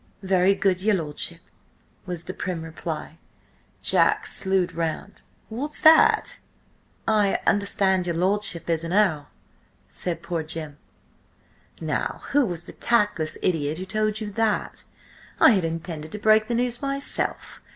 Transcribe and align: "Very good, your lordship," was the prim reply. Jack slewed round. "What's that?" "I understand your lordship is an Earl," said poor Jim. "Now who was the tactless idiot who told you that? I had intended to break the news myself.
"Very 0.23 0.55
good, 0.55 0.81
your 0.81 0.95
lordship," 0.95 1.41
was 2.07 2.23
the 2.23 2.33
prim 2.33 2.63
reply. 2.63 3.19
Jack 3.83 4.25
slewed 4.25 4.73
round. 4.73 5.21
"What's 5.47 5.79
that?" 5.79 6.39
"I 7.07 7.37
understand 7.45 8.07
your 8.07 8.15
lordship 8.15 8.67
is 8.67 8.83
an 8.83 8.93
Earl," 8.93 9.27
said 9.87 10.23
poor 10.23 10.41
Jim. 10.41 10.79
"Now 11.79 12.21
who 12.31 12.47
was 12.47 12.63
the 12.63 12.73
tactless 12.73 13.37
idiot 13.43 13.77
who 13.77 13.85
told 13.85 14.19
you 14.21 14.31
that? 14.31 14.85
I 15.39 15.51
had 15.51 15.63
intended 15.63 16.11
to 16.13 16.17
break 16.17 16.47
the 16.47 16.55
news 16.55 16.81
myself. 16.81 17.61